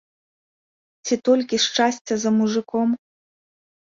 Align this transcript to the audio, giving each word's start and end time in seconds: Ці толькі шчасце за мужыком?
Ці 1.07 1.15
толькі 1.27 1.59
шчасце 1.65 2.13
за 2.23 2.31
мужыком? 2.39 2.89